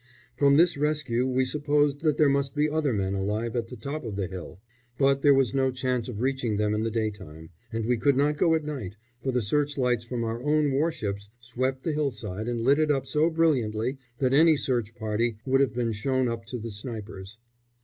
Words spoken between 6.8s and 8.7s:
the daytime, and we could not go at